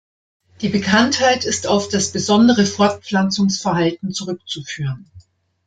Die 0.61 0.69
Bekanntheit 0.69 1.45
ist 1.45 1.67
auf 1.67 1.87
das 1.87 2.11
besondere 2.11 2.65
Fortpflanzungsverhalten 2.65 4.11
zurückzuführen. 4.11 5.11